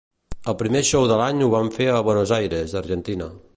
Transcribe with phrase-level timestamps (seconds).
[0.53, 3.33] El primer show de l'any ho van fer a Buenos Aires, Argentina.